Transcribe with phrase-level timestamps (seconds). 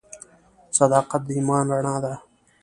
[0.77, 2.13] •صداقت د ایمان رڼا ده.